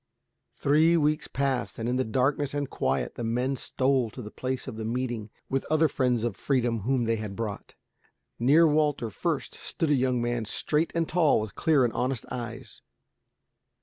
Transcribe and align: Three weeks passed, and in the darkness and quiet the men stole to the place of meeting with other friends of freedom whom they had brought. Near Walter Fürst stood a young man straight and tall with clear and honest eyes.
Three 0.55 0.97
weeks 0.97 1.27
passed, 1.27 1.77
and 1.77 1.87
in 1.87 1.95
the 1.95 2.03
darkness 2.03 2.55
and 2.55 2.67
quiet 2.67 3.13
the 3.13 3.23
men 3.23 3.55
stole 3.55 4.09
to 4.09 4.23
the 4.23 4.31
place 4.31 4.67
of 4.67 4.75
meeting 4.77 5.29
with 5.47 5.63
other 5.69 5.87
friends 5.87 6.23
of 6.23 6.35
freedom 6.35 6.79
whom 6.79 7.03
they 7.03 7.17
had 7.17 7.35
brought. 7.35 7.75
Near 8.39 8.65
Walter 8.65 9.09
Fürst 9.11 9.53
stood 9.53 9.91
a 9.91 9.93
young 9.93 10.19
man 10.19 10.45
straight 10.45 10.91
and 10.95 11.07
tall 11.07 11.39
with 11.39 11.53
clear 11.53 11.83
and 11.85 11.93
honest 11.93 12.25
eyes. 12.31 12.81